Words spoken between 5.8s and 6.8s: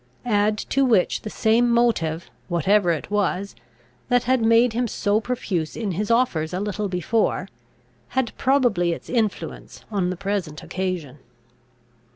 his offers a